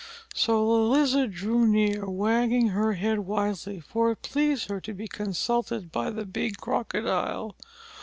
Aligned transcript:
So 0.33 0.65
the 0.65 0.81
Lizard 0.89 1.31
drew 1.31 1.67
near, 1.67 2.09
wagging 2.09 2.69
her 2.69 2.93
head 2.93 3.19
wisely, 3.19 3.79
for 3.79 4.09
it 4.09 4.23
pleased 4.23 4.67
her 4.67 4.81
to 4.81 4.95
be 4.95 5.07
consulted 5.07 5.91
by 5.91 6.09
the 6.09 6.25
big 6.25 6.57
Crocodile. 6.57 7.55